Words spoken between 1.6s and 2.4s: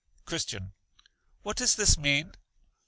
this mean?